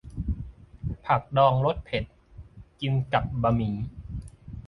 [1.05, 2.03] ผักดองรสเผ็ด
[2.79, 3.75] กินกับบะหมี่